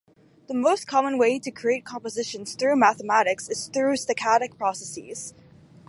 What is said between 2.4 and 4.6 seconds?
through mathematics is stochastic